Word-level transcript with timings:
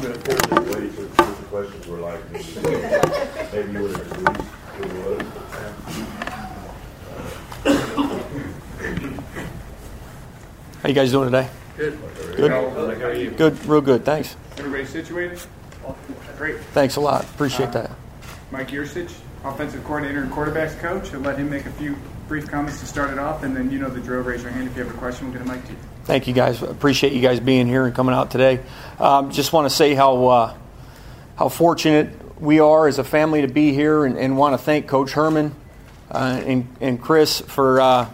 How 0.00 0.06
you 10.88 10.94
guys 10.94 11.10
doing 11.10 11.30
today? 11.30 11.50
Good. 11.76 11.98
Good. 12.34 12.50
How 12.50 12.64
are 12.78 13.12
you? 13.12 13.30
Good, 13.32 13.62
real 13.66 13.82
good. 13.82 14.06
Thanks. 14.06 14.36
Everybody 14.56 14.86
situated? 14.86 15.38
Great. 16.38 16.58
Thanks 16.72 16.96
a 16.96 17.00
lot. 17.02 17.24
Appreciate 17.24 17.72
that. 17.72 17.90
Uh, 17.90 17.94
Mike 18.50 18.68
Yurcich, 18.68 19.12
offensive 19.44 19.84
coordinator 19.84 20.22
and 20.22 20.32
quarterbacks 20.32 20.78
coach. 20.78 21.12
I'll 21.12 21.20
let 21.20 21.38
him 21.38 21.50
make 21.50 21.66
a 21.66 21.72
few 21.72 21.94
brief 22.26 22.48
comments 22.48 22.80
to 22.80 22.86
start 22.86 23.10
it 23.10 23.18
off, 23.18 23.42
and 23.42 23.54
then 23.54 23.70
you 23.70 23.78
know 23.78 23.90
the 23.90 24.00
drill. 24.00 24.22
Raise 24.22 24.42
your 24.42 24.52
hand 24.52 24.66
if 24.66 24.74
you 24.78 24.82
have 24.82 24.94
a 24.94 24.98
question. 24.98 25.30
We'll 25.30 25.38
get 25.38 25.46
a 25.46 25.52
mic 25.52 25.62
to 25.66 25.72
you. 25.72 25.78
Thank 26.10 26.26
you 26.26 26.34
guys. 26.34 26.60
Appreciate 26.60 27.12
you 27.12 27.20
guys 27.20 27.38
being 27.38 27.68
here 27.68 27.86
and 27.86 27.94
coming 27.94 28.16
out 28.16 28.32
today. 28.32 28.58
Um, 28.98 29.30
just 29.30 29.52
want 29.52 29.66
to 29.66 29.70
say 29.70 29.94
how 29.94 30.26
uh, 30.26 30.54
how 31.36 31.48
fortunate 31.48 32.40
we 32.40 32.58
are 32.58 32.88
as 32.88 32.98
a 32.98 33.04
family 33.04 33.42
to 33.42 33.46
be 33.46 33.72
here, 33.72 34.04
and, 34.04 34.18
and 34.18 34.36
want 34.36 34.54
to 34.54 34.58
thank 34.58 34.88
Coach 34.88 35.12
Herman 35.12 35.54
uh, 36.10 36.42
and, 36.44 36.66
and 36.80 37.00
Chris 37.00 37.40
for 37.42 37.80
uh, 37.80 38.10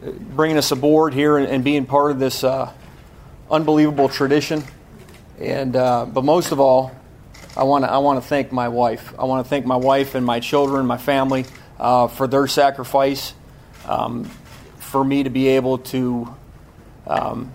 bringing 0.00 0.56
us 0.56 0.70
aboard 0.70 1.12
here 1.12 1.36
and, 1.36 1.48
and 1.48 1.64
being 1.64 1.86
part 1.86 2.12
of 2.12 2.20
this 2.20 2.44
uh, 2.44 2.72
unbelievable 3.50 4.08
tradition. 4.08 4.62
And 5.40 5.74
uh, 5.74 6.06
but 6.06 6.22
most 6.22 6.52
of 6.52 6.60
all, 6.60 6.92
I 7.56 7.64
want 7.64 7.84
to 7.84 7.90
I 7.90 7.98
want 7.98 8.22
to 8.22 8.28
thank 8.28 8.52
my 8.52 8.68
wife. 8.68 9.12
I 9.18 9.24
want 9.24 9.44
to 9.44 9.50
thank 9.50 9.66
my 9.66 9.74
wife 9.74 10.14
and 10.14 10.24
my 10.24 10.38
children, 10.38 10.86
my 10.86 10.98
family, 10.98 11.46
uh, 11.80 12.06
for 12.06 12.28
their 12.28 12.46
sacrifice, 12.46 13.34
um, 13.86 14.22
for 14.76 15.02
me 15.02 15.24
to 15.24 15.30
be 15.30 15.48
able 15.48 15.78
to 15.78 16.32
um, 17.06 17.52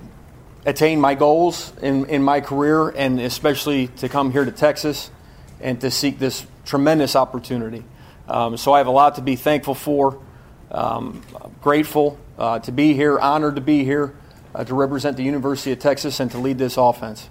attain 0.66 1.00
my 1.00 1.16
goals 1.16 1.74
in, 1.82 2.06
in 2.06 2.24
my 2.24 2.42
career, 2.42 2.90
and 2.90 3.20
especially 3.20 3.88
to 3.88 4.10
come 4.10 4.32
here 4.32 4.46
to 4.46 4.52
Texas 4.52 5.10
and 5.62 5.80
to 5.82 5.92
seek 5.92 6.20
this 6.20 6.46
tremendous 6.66 7.16
opportunity. 7.16 7.84
Um, 8.28 8.58
so 8.58 8.74
I 8.74 8.78
have 8.78 8.88
a 8.88 8.92
lot 8.92 9.16
to 9.16 9.22
be 9.22 9.36
thankful 9.36 9.76
for. 9.76 10.22
Um, 10.72 11.24
grateful 11.62 12.20
uh, 12.38 12.60
to 12.60 12.72
be 12.72 12.94
here, 12.94 13.18
honored 13.18 13.56
to 13.56 13.62
be 13.62 13.84
here, 13.84 14.14
uh, 14.54 14.64
to 14.64 14.76
represent 14.76 15.18
the 15.18 15.24
University 15.24 15.72
of 15.72 15.80
Texas 15.80 16.20
and 16.20 16.30
to 16.32 16.38
lead 16.38 16.60
this 16.60 16.78
offense. 16.78 17.28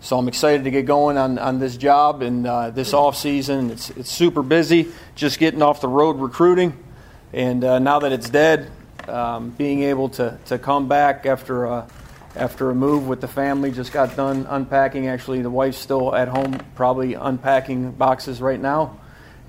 So 0.00 0.18
I'm 0.18 0.28
excited 0.28 0.64
to 0.64 0.70
get 0.70 0.84
going 0.84 1.16
on, 1.16 1.38
on 1.38 1.60
this 1.60 1.78
job 1.78 2.20
and 2.20 2.46
uh, 2.46 2.68
this 2.68 2.92
off 2.92 3.16
season. 3.16 3.70
It's, 3.70 3.88
it's 3.90 4.10
super 4.10 4.42
busy, 4.42 4.88
just 5.14 5.38
getting 5.38 5.62
off 5.62 5.80
the 5.80 5.88
road 5.88 6.18
recruiting. 6.18 6.76
And 7.32 7.64
uh, 7.64 7.78
now 7.78 8.00
that 8.00 8.12
it's 8.12 8.28
dead, 8.28 8.70
um, 9.08 9.50
being 9.50 9.82
able 9.82 10.08
to, 10.10 10.38
to 10.46 10.58
come 10.58 10.88
back 10.88 11.26
after 11.26 11.64
a, 11.64 11.86
after 12.36 12.70
a 12.70 12.74
move 12.74 13.06
with 13.06 13.20
the 13.20 13.28
family, 13.28 13.70
just 13.70 13.92
got 13.92 14.16
done 14.16 14.46
unpacking. 14.48 15.08
Actually, 15.08 15.42
the 15.42 15.50
wife's 15.50 15.78
still 15.78 16.14
at 16.14 16.28
home, 16.28 16.60
probably 16.74 17.14
unpacking 17.14 17.92
boxes 17.92 18.40
right 18.40 18.60
now. 18.60 18.98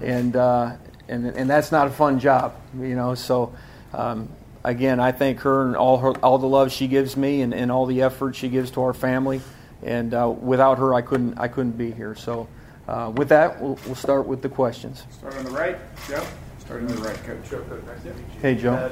And, 0.01 0.35
uh, 0.35 0.75
and, 1.07 1.25
and 1.27 1.49
that's 1.49 1.71
not 1.71 1.87
a 1.87 1.91
fun 1.91 2.19
job, 2.19 2.55
you 2.77 2.95
know. 2.95 3.15
So, 3.15 3.55
um, 3.93 4.29
again, 4.63 4.99
I 4.99 5.11
thank 5.11 5.39
her 5.41 5.67
and 5.67 5.75
all, 5.75 5.97
her, 5.99 6.11
all 6.23 6.37
the 6.37 6.47
love 6.47 6.71
she 6.71 6.87
gives 6.87 7.15
me 7.15 7.41
and, 7.41 7.53
and 7.53 7.71
all 7.71 7.85
the 7.85 8.01
effort 8.01 8.35
she 8.35 8.49
gives 8.49 8.71
to 8.71 8.81
our 8.81 8.93
family 8.93 9.41
and 9.85 10.13
uh, 10.13 10.29
without 10.29 10.79
her, 10.79 10.93
I 10.93 11.01
couldn't 11.01 11.37
I 11.37 11.47
couldn't 11.47 11.77
be 11.77 11.91
here. 11.91 12.15
So, 12.15 12.47
uh, 12.87 13.11
with 13.15 13.29
that, 13.29 13.61
we'll, 13.61 13.79
we'll, 13.85 13.95
start 13.95 14.25
with 14.25 14.41
the 14.41 14.49
questions. 14.49 15.03
Start 15.11 15.35
on 15.35 15.45
the 15.45 15.51
right, 15.51 15.77
Joe. 16.07 16.25
Start 16.59 16.81
on 16.81 16.87
the 16.87 17.01
right, 17.01 17.23
Coach. 17.23 17.49
Joe, 17.49 17.63
Nice 17.85 18.15
Hey, 18.41 18.55
Joe. 18.55 18.91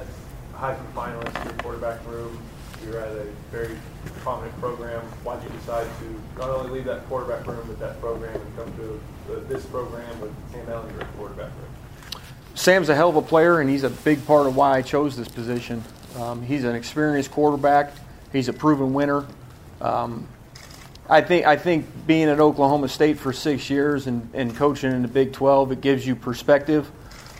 Heisman 0.63 0.93
finalist 0.93 1.41
in 1.41 1.47
your 1.49 1.57
quarterback 1.57 2.07
room. 2.07 2.41
You're 2.85 3.01
at 3.01 3.09
a 3.09 3.27
very 3.51 3.75
prominent 4.21 4.57
program. 4.61 5.01
Why 5.25 5.35
did 5.35 5.51
you 5.51 5.59
decide 5.59 5.85
to 5.99 6.39
not 6.39 6.49
only 6.49 6.71
leave 6.71 6.85
that 6.85 7.05
quarterback 7.09 7.45
room, 7.45 7.65
but 7.67 7.79
that 7.79 7.99
program, 7.99 8.33
and 8.33 8.55
come 8.55 8.73
to 8.77 9.01
the, 9.27 9.39
this 9.41 9.65
program 9.65 10.21
with 10.21 10.31
Sam 10.53 10.65
Ehlinger 10.67 11.01
at 11.01 11.17
quarterback 11.17 11.51
room? 11.57 12.21
Sam's 12.55 12.87
a 12.87 12.95
hell 12.95 13.09
of 13.09 13.17
a 13.17 13.21
player, 13.21 13.59
and 13.59 13.69
he's 13.69 13.83
a 13.83 13.89
big 13.89 14.25
part 14.25 14.47
of 14.47 14.55
why 14.55 14.77
I 14.77 14.81
chose 14.81 15.17
this 15.17 15.27
position. 15.27 15.83
Um, 16.15 16.41
he's 16.41 16.63
an 16.63 16.75
experienced 16.75 17.31
quarterback. 17.31 17.91
He's 18.31 18.47
a 18.47 18.53
proven 18.53 18.93
winner. 18.93 19.25
Um, 19.81 20.25
I 21.09 21.19
think 21.19 21.45
I 21.45 21.57
think 21.57 21.87
being 22.07 22.29
at 22.29 22.39
Oklahoma 22.39 22.87
State 22.87 23.19
for 23.19 23.33
six 23.33 23.69
years 23.69 24.07
and, 24.07 24.29
and 24.33 24.55
coaching 24.55 24.93
in 24.93 25.01
the 25.01 25.09
Big 25.09 25.33
12, 25.33 25.73
it 25.73 25.81
gives 25.81 26.07
you 26.07 26.15
perspective 26.15 26.89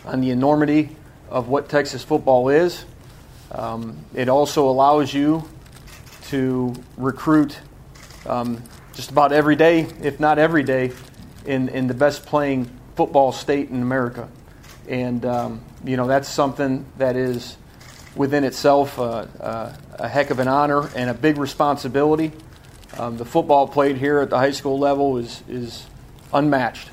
on 0.04 0.20
the 0.20 0.28
enormity 0.28 0.94
of 1.30 1.48
what 1.48 1.70
Texas 1.70 2.04
football 2.04 2.50
is. 2.50 2.84
Um, 3.52 4.04
it 4.14 4.28
also 4.28 4.68
allows 4.68 5.12
you 5.12 5.48
to 6.28 6.74
recruit 6.96 7.58
um, 8.26 8.62
just 8.94 9.10
about 9.10 9.32
every 9.32 9.56
day, 9.56 9.86
if 10.02 10.20
not 10.20 10.38
every 10.38 10.62
day, 10.62 10.92
in, 11.44 11.68
in 11.68 11.86
the 11.86 11.94
best 11.94 12.24
playing 12.26 12.70
football 12.96 13.32
state 13.32 13.68
in 13.68 13.82
America. 13.82 14.28
And, 14.88 15.24
um, 15.24 15.64
you 15.84 15.96
know, 15.96 16.06
that's 16.06 16.28
something 16.28 16.86
that 16.98 17.16
is 17.16 17.56
within 18.16 18.44
itself 18.44 18.98
uh, 18.98 19.26
uh, 19.40 19.76
a 19.94 20.08
heck 20.08 20.30
of 20.30 20.38
an 20.38 20.48
honor 20.48 20.88
and 20.94 21.10
a 21.10 21.14
big 21.14 21.38
responsibility. 21.38 22.32
Um, 22.96 23.16
the 23.16 23.24
football 23.24 23.66
played 23.66 23.96
here 23.96 24.20
at 24.20 24.30
the 24.30 24.38
high 24.38 24.52
school 24.52 24.78
level 24.78 25.18
is, 25.18 25.42
is 25.48 25.86
unmatched. 26.32 26.90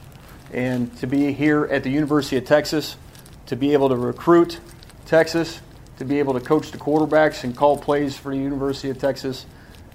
And 0.51 0.95
to 0.97 1.07
be 1.07 1.31
here 1.31 1.65
at 1.65 1.83
the 1.83 1.89
University 1.89 2.37
of 2.37 2.45
Texas, 2.45 2.97
to 3.45 3.55
be 3.55 3.73
able 3.73 3.89
to 3.89 3.95
recruit 3.95 4.59
Texas, 5.05 5.61
to 6.01 6.05
be 6.05 6.17
able 6.17 6.33
to 6.33 6.39
coach 6.39 6.71
the 6.71 6.79
quarterbacks 6.79 7.43
and 7.43 7.55
call 7.55 7.77
plays 7.77 8.17
for 8.17 8.31
the 8.31 8.41
University 8.41 8.89
of 8.89 8.97
Texas, 8.97 9.45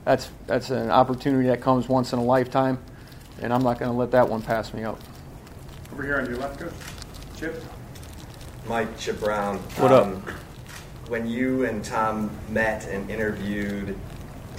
that's, 0.05 0.31
that's 0.47 0.71
an 0.71 0.89
opportunity 0.89 1.49
that 1.49 1.61
comes 1.61 1.89
once 1.89 2.13
in 2.13 2.21
a 2.21 2.25
lifetime. 2.25 2.79
And 3.43 3.53
I'm 3.53 3.65
not 3.65 3.81
going 3.81 3.91
to 3.91 3.97
let 3.97 4.13
that 4.13 4.29
one 4.29 4.41
pass 4.41 4.73
me 4.73 4.85
up. 4.85 5.01
Over 5.93 6.05
here 6.05 6.21
on 6.21 6.27
your 6.27 6.37
left, 6.37 6.61
Coach. 6.61 6.73
Chip. 7.37 7.61
Mike 8.69 8.97
Chip 8.97 9.19
Brown. 9.19 9.59
What 9.79 9.91
um, 9.91 10.23
up? 10.29 10.31
When 11.09 11.27
you 11.27 11.65
and 11.65 11.85
Tom 11.85 12.31
met 12.51 12.87
and 12.87 13.11
interviewed 13.11 13.99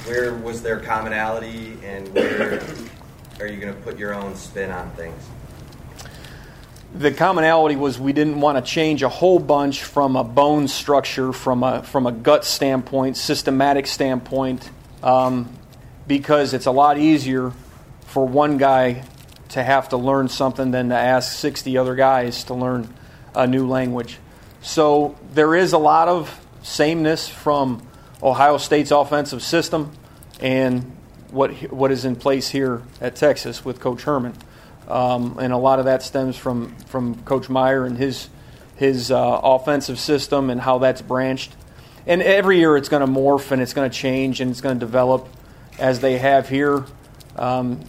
where 0.06 0.34
was 0.34 0.62
their 0.62 0.81
commonality 0.81 1.78
and 1.81 2.14
where 2.14 2.62
are 3.40 3.47
you 3.47 3.58
going 3.58 3.74
to 3.74 3.79
put 3.81 3.97
your 3.97 4.14
own 4.14 4.35
spin 4.35 4.69
on 4.69 4.91
things? 4.91 5.24
The 6.96 7.12
commonality 7.12 7.75
was 7.75 8.00
we 8.00 8.14
didn't 8.14 8.40
want 8.40 8.58
to 8.58 8.70
change 8.72 9.03
a 9.03 9.09
whole 9.09 9.40
bunch 9.40 9.84
from 9.84 10.16
a 10.16 10.24
bone 10.24 10.68
structure, 10.68 11.34
from 11.34 11.64
a, 11.64 11.84
from 11.84 12.08
a 12.08 12.12
gut 12.12 12.46
standpoint, 12.46 13.18
systematic 13.18 13.88
standpoint, 13.88 14.70
um, 15.03 15.50
because 16.08 16.53
it's 16.53 16.66
a 16.66 16.72
lot 16.72 16.97
easier 16.97 17.52
for 18.06 18.26
one 18.26 18.58
guy 18.58 19.03
to 19.50 19.64
have 19.64 19.90
to 19.90 19.97
learn 19.97 20.30
something 20.30 20.72
than 20.72 20.90
to 20.90 20.96
ask 20.96 21.38
60 21.38 21.78
other 21.78 21.96
guys 21.96 22.46
to 22.46 22.53
learn 22.53 22.94
a 23.36 23.46
new 23.46 23.68
language. 23.68 24.18
So 24.62 25.18
there 25.34 25.56
is 25.56 25.74
a 25.74 25.78
lot 25.78 26.08
of 26.08 26.46
sameness 26.64 27.28
from 27.28 27.86
Ohio 28.22 28.58
State's 28.58 28.92
offensive 28.92 29.42
system 29.44 29.92
and 30.42 30.92
what 31.31 31.52
what 31.72 31.92
is 31.92 32.06
in 32.06 32.16
place 32.16 32.50
here 32.50 32.81
at 33.02 33.16
Texas 33.16 33.64
with 33.64 33.80
Coach 33.80 34.03
Herman, 34.03 34.34
um, 34.87 35.37
and 35.39 35.53
a 35.53 35.57
lot 35.57 35.79
of 35.79 35.85
that 35.85 36.03
stems 36.03 36.37
from 36.37 36.75
from 36.87 37.16
Coach 37.23 37.49
Meyer 37.49 37.85
and 37.85 37.97
his 37.97 38.29
his 38.75 39.11
uh, 39.11 39.39
offensive 39.43 39.99
system 39.99 40.49
and 40.49 40.61
how 40.61 40.78
that's 40.78 41.01
branched. 41.01 41.55
And 42.05 42.22
every 42.22 42.59
year 42.59 42.78
it's 42.78 42.89
going 42.89 43.01
to 43.01 43.11
morph 43.11 43.51
and 43.51 43.61
it's 43.61 43.73
going 43.73 43.89
to 43.89 43.95
change 43.95 44.39
and 44.39 44.51
it's 44.51 44.61
going 44.61 44.79
to 44.79 44.85
develop 44.85 45.28
as 45.79 45.99
they 45.99 46.17
have 46.19 46.47
here 46.47 46.85
um, 47.35 47.79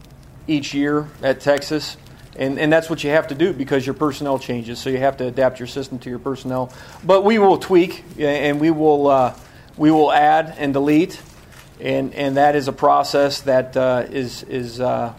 each 0.47 0.75
year 0.75 1.09
at 1.23 1.41
Texas. 1.41 1.97
And, 2.37 2.59
and 2.59 2.73
that's 2.73 2.89
what 2.89 3.03
you 3.05 3.11
have 3.11 3.29
to 3.29 3.35
do 3.35 3.53
because 3.53 3.85
your 3.85 3.95
personnel 3.95 4.39
changes. 4.39 4.79
So 4.79 4.91
you 4.91 4.99
have 4.99 5.17
to 5.19 5.27
adapt 5.27 5.59
your 5.59 5.67
system 5.67 5.99
to 6.01 6.11
your 6.11 6.19
personnel. 6.19 6.73
But 7.05 7.25
we 7.25 7.39
will 7.39 7.59
tweak 7.59 8.05
and 8.19 8.61
we 8.61 8.71
will 8.71 9.09
uh, 9.09 9.35
we 9.77 9.91
will 9.93 10.13
add 10.13 10.55
and 10.59 10.73
delete, 10.73 11.21
and 11.81 12.13
and 12.15 12.37
that 12.37 12.57
is 12.57 12.67
a 12.69 12.73
process 12.73 13.43
that 13.43 13.77
uh, 13.77 14.07
is 14.11 14.43
is 14.43 14.81
uh, 14.81 15.15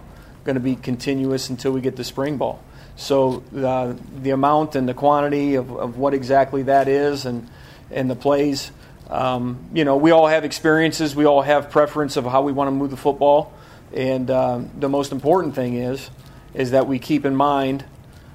going 0.49 0.55
to 0.55 0.59
be 0.59 0.75
continuous 0.75 1.51
until 1.51 1.71
we 1.71 1.79
get 1.79 1.95
the 1.95 2.03
spring 2.03 2.37
ball. 2.37 2.59
So 2.95 3.43
uh, 3.55 3.93
the 4.23 4.31
amount 4.31 4.75
and 4.75 4.89
the 4.89 4.95
quantity 4.95 5.53
of, 5.53 5.71
of 5.71 5.97
what 5.99 6.15
exactly 6.15 6.63
that 6.63 6.87
is, 6.87 7.25
and 7.25 7.47
and 7.91 8.09
the 8.09 8.15
plays. 8.15 8.71
Um, 9.09 9.69
you 9.73 9.85
know, 9.85 9.97
we 9.97 10.09
all 10.09 10.25
have 10.25 10.43
experiences. 10.45 11.15
We 11.15 11.25
all 11.25 11.43
have 11.43 11.69
preference 11.69 12.17
of 12.17 12.25
how 12.25 12.41
we 12.41 12.51
want 12.51 12.67
to 12.67 12.71
move 12.71 12.89
the 12.89 12.97
football. 12.97 13.53
And 13.93 14.29
um, 14.31 14.71
the 14.79 14.89
most 14.89 15.11
important 15.11 15.53
thing 15.53 15.75
is, 15.75 16.09
is 16.55 16.71
that 16.71 16.87
we 16.87 16.97
keep 16.97 17.25
in 17.25 17.35
mind 17.35 17.85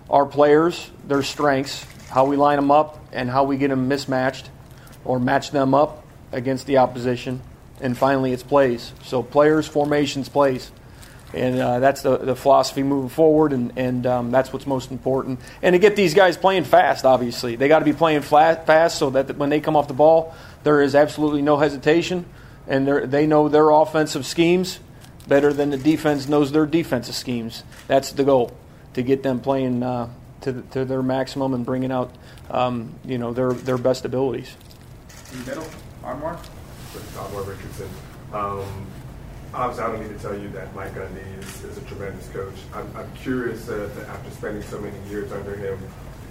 our 0.09 0.25
players, 0.27 0.91
their 1.07 1.23
strengths, 1.23 1.85
how 2.11 2.27
we 2.27 2.37
line 2.37 2.57
them 2.57 2.71
up, 2.71 3.05
and 3.13 3.29
how 3.29 3.45
we 3.45 3.57
get 3.57 3.71
them 3.71 3.89
mismatched 3.89 4.51
or 5.05 5.19
match 5.19 5.51
them 5.51 5.75
up 5.75 6.05
against 6.31 6.67
the 6.67 6.79
opposition. 6.79 7.41
And 7.81 7.99
finally, 7.99 8.33
it's 8.33 8.45
plays. 8.45 8.93
So 9.03 9.23
players, 9.23 9.67
formations, 9.67 10.29
plays. 10.29 10.71
And 11.35 11.61
uh, 11.61 11.81
that's 11.81 12.03
the, 12.03 12.17
the 12.17 12.37
philosophy 12.37 12.85
moving 12.85 13.09
forward, 13.09 13.53
and, 13.53 13.73
and 13.77 14.07
um, 14.07 14.31
that's 14.31 14.53
what's 14.53 14.67
most 14.67 14.93
important. 14.93 15.41
And 15.63 15.73
to 15.73 15.81
get 15.81 15.97
these 15.97 16.15
guys 16.15 16.37
playing 16.37 16.63
fast, 16.65 17.05
obviously. 17.05 17.57
They 17.57 17.67
got 17.67 17.81
to 17.81 17.85
be 17.85 17.93
playing 17.93 18.23
flat, 18.23 18.67
fast 18.67 18.99
so 18.99 19.11
that 19.11 19.37
when 19.37 19.51
they 19.51 19.61
come 19.61 19.75
off 19.75 19.89
the 19.89 19.95
ball, 19.95 20.35
there 20.63 20.81
is 20.81 20.95
absolutely 20.95 21.43
no 21.43 21.57
hesitation, 21.57 22.25
and 22.69 22.87
they 22.87 23.27
know 23.27 23.49
their 23.49 23.71
offensive 23.71 24.25
schemes 24.25 24.79
better 25.27 25.53
than 25.53 25.71
the 25.71 25.77
defense 25.77 26.29
knows 26.29 26.53
their 26.53 26.67
defensive 26.67 27.17
schemes. 27.17 27.65
That's 27.89 28.13
the 28.13 28.23
goal, 28.23 28.53
to 28.95 29.03
get 29.03 29.25
them 29.25 29.41
playing 29.41 29.83
uh, 29.83 30.11
to, 30.43 30.63
to 30.71 30.85
their 30.85 31.03
maximum 31.03 31.53
and 31.55 31.67
bringing 31.67 31.91
out 31.91 32.15
um, 32.51 32.95
you 33.05 33.19
know, 33.19 33.33
their, 33.33 33.53
their 33.53 33.79
best 33.79 34.05
abilities. 34.05 34.55
In 35.33 35.41
the 35.41 35.51
middle, 35.51 35.67
Anwar. 36.03 36.39
Anwar 37.17 37.47
Richardson. 37.47 37.89
Um, 38.33 38.87
obviously, 39.55 39.85
I 39.85 39.93
don't 39.93 40.03
need 40.03 40.17
to 40.17 40.23
tell 40.23 40.39
you 40.39 40.49
that 40.51 40.75
Mike 40.75 40.95
Gundy 40.95 41.39
is, 41.39 41.65
is 41.65 41.79
a 41.79 41.81
tremendous 41.83 42.29
coach. 42.29 42.55
I'm, 42.75 42.91
I'm 42.97 43.11
curious 43.15 43.69
uh, 43.69 43.89
after 44.09 44.31
spending 44.31 44.63
so 44.63 44.81
many 44.81 44.97
years 45.09 45.33
under 45.33 45.57
him, 45.57 45.79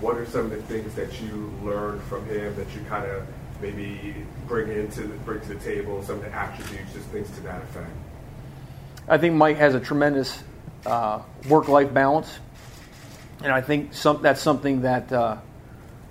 what 0.02 0.18
are 0.18 0.25
some 0.25 0.42
of 0.42 0.52
the 0.52 0.62
things 0.64 0.94
that 0.96 1.22
you 1.22 1.54
learned 1.64 2.02
from 2.04 2.25
him 2.28 2.56
that 2.56 2.74
you 2.75 2.81
kind 2.90 3.10
of 3.10 3.25
maybe 3.62 4.16
bring 4.48 4.70
into 4.70 5.04
the, 5.04 5.16
bring 5.20 5.40
to 5.42 5.48
the 5.54 5.60
table, 5.60 6.04
some 6.04 6.18
of 6.18 6.24
the 6.24 6.34
attributes, 6.34 6.94
just 6.94 7.08
things 7.08 7.30
to 7.31 7.42
that 7.42 7.62
effect? 7.64 7.90
I 9.08 9.18
think 9.18 9.36
Mike 9.36 9.58
has 9.58 9.75
a 9.75 9.80
tremendous 9.80 10.44
uh, 10.86 11.22
work-life 11.48 11.94
balance, 11.94 12.40
and 13.42 13.52
I 13.52 13.62
think 13.62 13.94
some, 13.94 14.22
that's 14.22 14.42
something 14.42 14.81
that 14.81 15.12
uh, 15.12 15.38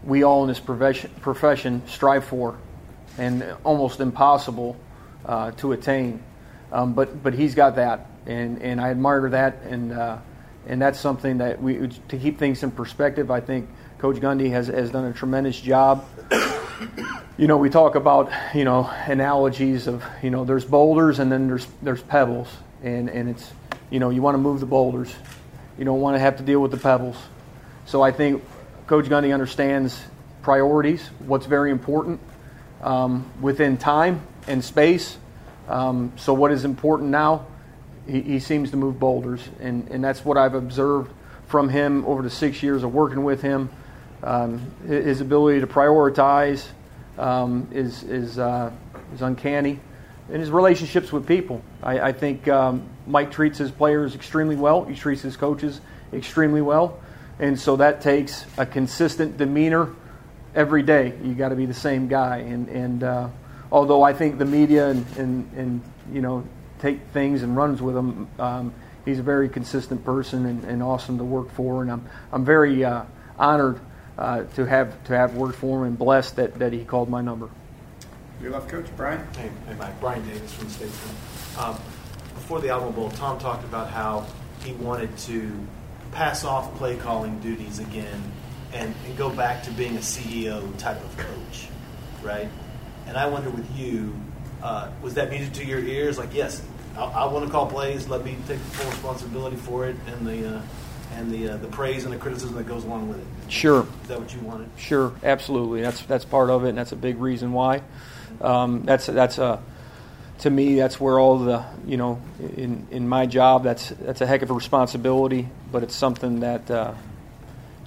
we 0.05 0.25
all 0.25 0.43
in 0.43 0.49
this 0.49 0.61
profession, 0.61 1.11
profession 1.21 1.83
strive 1.87 2.25
for, 2.25 2.57
and 3.19 3.45
almost 3.65 4.01
impossible 4.01 4.77
uh, 5.27 5.51
to 5.53 5.73
attain. 5.73 6.23
Um, 6.73 6.95
but 6.95 7.23
but 7.23 7.35
he's 7.35 7.55
got 7.55 7.77
that, 7.77 8.07
and, 8.27 8.63
and 8.63 8.81
I 8.81 8.91
admire 8.91 9.29
that, 9.29 9.61
and 9.69 9.93
uh, 9.93 10.19
and 10.67 10.81
that's 10.81 10.99
something 10.99 11.39
that 11.39 11.63
we 11.63 11.89
to 12.09 12.17
keep 12.17 12.39
things 12.39 12.63
in 12.63 12.71
perspective. 12.71 13.31
I 13.31 13.41
think 13.41 13.69
Coach 13.99 14.17
Gundy 14.17 14.51
has 14.51 14.69
has 14.69 14.91
done 14.91 15.05
a 15.05 15.13
tremendous 15.13 15.61
job. 15.61 16.07
you 17.37 17.47
know, 17.47 17.59
we 17.59 17.69
talk 17.69 17.95
about 17.95 18.33
you 18.55 18.65
know 18.65 18.91
analogies 19.07 19.87
of 19.87 20.03
you 20.23 20.31
know 20.31 20.45
there's 20.45 20.65
boulders 20.65 21.19
and 21.19 21.31
then 21.31 21.47
there's 21.47 21.67
there's 21.83 22.03
pebbles, 22.03 22.49
and 22.83 23.11
and 23.11 23.29
it's 23.29 23.53
you 23.91 24.01
know 24.01 24.09
you 24.09 24.23
want 24.23 24.35
to 24.35 24.39
move 24.39 24.61
the 24.61 24.67
boulders, 24.67 25.15
you 25.77 25.85
don't 25.85 26.01
want 26.01 26.15
to 26.15 26.21
have 26.21 26.39
to 26.39 26.43
deal 26.43 26.61
with 26.61 26.71
the 26.71 26.79
pebbles. 26.79 27.19
So 27.85 28.01
I 28.01 28.13
think 28.13 28.43
Coach 28.87 29.07
Gundy 29.07 29.35
understands 29.35 30.01
priorities, 30.43 31.07
what's 31.21 31.47
very 31.47 31.71
important 31.71 32.21
um, 32.83 33.31
within 33.41 33.77
time 33.77 34.23
and 34.47 34.65
space, 34.65 35.19
um, 35.73 36.13
so 36.17 36.35
what 36.35 36.53
is 36.53 36.67
important 36.67 37.09
now? 37.09 37.47
He, 38.07 38.21
he, 38.21 38.41
seems 38.41 38.71
to 38.73 38.77
move 38.77 39.01
boulders, 39.01 39.49
and, 39.59 39.89
and 39.89 40.05
that's 40.05 40.23
what 40.23 40.37
I've 40.37 40.53
observed 40.55 41.11
from 41.47 41.71
him 41.71 42.05
over 42.05 42.21
the 42.21 42.29
six 42.29 42.63
years 42.63 42.83
of 42.83 42.93
working 42.93 43.25
with 43.25 43.41
him. 43.41 43.71
Um, 44.23 44.71
his 44.87 45.23
ability 45.23 45.61
to 45.61 45.67
prioritize 45.67 46.67
um, 47.17 47.69
is 47.73 48.03
is 48.03 48.39
uh, 48.39 48.71
is 49.15 49.23
uncanny, 49.23 49.81
and 50.29 50.41
his 50.41 50.51
relationships 50.51 51.11
with 51.11 51.27
people. 51.27 51.63
I, 51.83 52.01
I 52.01 52.13
think 52.13 52.49
um, 52.49 52.87
Mike 53.07 53.31
treats 53.31 53.57
his 53.57 53.71
players 53.71 54.15
extremely 54.15 54.57
well. 54.57 54.85
He 54.85 54.95
treats 54.95 55.23
his 55.23 55.39
coaches 55.39 55.81
extremely 56.13 56.61
well, 56.61 57.01
and 57.39 57.59
so 57.59 57.77
that 57.77 58.03
takes 58.03 58.45
a 58.59 58.67
consistent 58.67 59.39
demeanor 59.39 59.89
every 60.55 60.83
day. 60.83 61.15
You 61.25 61.33
got 61.33 61.49
to 61.49 61.57
be 61.57 61.65
the 61.65 61.73
same 61.73 62.09
guy, 62.09 62.39
and 62.39 62.69
and 62.69 63.03
uh, 63.03 63.29
although 63.73 64.03
I 64.03 64.13
think 64.13 64.39
the 64.39 64.45
media 64.45 64.91
and, 64.91 65.05
and, 65.17 65.53
and 65.57 65.83
you 66.13 66.21
know 66.21 66.45
take 66.79 67.01
things 67.13 67.43
and 67.43 67.57
runs 67.57 67.83
with 67.83 67.95
them, 67.95 68.29
um, 68.39 68.75
he's 69.05 69.19
a 69.19 69.23
very 69.23 69.49
consistent 69.49 70.05
person 70.05 70.47
and, 70.47 70.65
and, 70.65 70.83
awesome 70.83 71.19
to 71.19 71.25
work 71.25 71.51
for, 71.53 71.83
and 71.83 71.91
I'm 71.91 72.07
I'm 72.33 72.45
very 72.45 72.85
uh, 72.85 73.05
honored 73.39 73.81
uh, 74.19 74.45
to 74.55 74.65
have 74.67 75.03
to 75.05 75.17
have 75.17 75.35
worked 75.35 75.57
for 75.57 75.81
him 75.81 75.89
and 75.89 75.99
blessed 75.99 76.37
that, 76.37 76.59
that 76.61 76.73
he 76.73 76.85
called 76.85 77.09
my 77.09 77.23
number. 77.23 77.49
Your 78.41 78.53
left 78.53 78.69
coach, 78.69 78.87
Brian. 78.97 79.27
Hey, 79.37 79.51
hey 79.67 79.75
Mike. 79.75 79.99
Brian 80.01 80.27
Davis 80.29 80.53
from 80.53 80.69
Statesman. 80.69 81.17
Um, 81.59 81.75
before 82.35 82.61
the 82.61 82.69
Alamo 82.69 82.91
Bowl, 82.91 83.11
Tom 83.11 83.39
talked 83.39 83.65
about 83.65 83.91
how 83.91 84.27
he 84.65 84.73
wanted 84.73 85.17
to 85.19 85.51
pass 86.13 86.45
off 86.45 86.75
play 86.77 86.97
calling 86.97 87.39
duties 87.41 87.79
again 87.79 88.21
and, 88.73 88.95
and 89.07 89.17
go 89.17 89.31
back 89.31 89.63
to 89.63 89.71
being 89.71 89.97
a 89.97 90.01
CEO 90.01 90.77
type 90.77 91.03
of 91.03 91.17
coach, 91.17 91.69
right? 92.23 92.49
And 93.07 93.17
I 93.17 93.27
wonder 93.27 93.51
with 93.51 93.71
you, 93.77 94.15
uh, 94.63 94.91
was 95.03 95.15
that 95.15 95.31
music 95.31 95.53
to 95.55 95.65
your 95.65 95.81
ears? 95.81 96.19
Like, 96.19 96.35
yes, 96.35 96.63
I, 96.97 97.05
I 97.05 97.25
want 97.27 97.45
to 97.45 97.51
call 97.51 97.67
plays. 97.67 98.09
Let 98.09 98.25
me 98.25 98.37
take 98.47 98.59
full 98.59 98.91
responsibility 98.91 99.57
for 99.57 99.87
it, 99.87 99.97
and 100.07 100.27
the 100.27 100.57
uh, 100.57 100.63
and 101.15 101.31
the 101.31 101.51
uh, 101.51 101.57
the 101.57 101.69
praise 101.69 102.05
and 102.05 102.13
the 102.13 102.19
criticism 102.19 102.57
that 102.57 102.67
goes 102.67 102.85
along 102.85 103.09
with 103.09 103.19
it. 103.19 103.27
Sure. 103.49 103.87
Is 104.03 104.09
that 104.09 104.21
what 104.21 104.35
you 104.35 104.41
wanted? 104.41 104.69
Sure, 104.77 105.13
absolutely. 105.23 105.83
That's 105.83 106.03
that's 106.03 106.25
part 106.25 106.51
of 106.51 106.65
it, 106.65 106.71
and 106.71 106.79
that's 106.79 106.93
a 106.93 106.97
big 106.97 107.19
reason 107.19 107.53
why. 107.53 107.83
Um, 108.41 108.83
that's 108.85 109.07
that's 109.07 109.39
a 109.39 109.63
to 110.41 110.51
me 110.51 110.75
that's 110.75 111.01
where 111.01 111.21
all 111.21 111.39
the 111.39 111.65
you 111.87 111.97
know 111.97 112.21
in 112.57 112.87
in 112.91 113.09
my 113.09 113.27
job 113.27 113.63
that's 113.63 113.91
that's 113.91 114.21
a 114.21 114.27
heck 114.27 114.43
of 114.43 114.51
a 114.51 114.55
responsibility, 114.55 115.49
but 115.71 115.83
it's 115.83 115.95
something 115.95 116.41
that 116.41 116.71
uh, 116.71 116.95